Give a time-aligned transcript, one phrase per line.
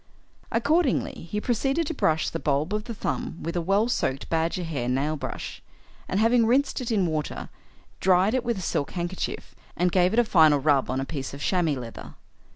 [0.51, 4.63] Accordingly he proceeded to brush the bulb of the thumb with a well soaked badger
[4.63, 5.61] hair nail brush,
[6.07, 7.49] and, having rinsed it in water,
[7.99, 11.35] dried it with a silk handkerchief, and gave it a final rub on a piece
[11.35, 12.15] of chamois leather.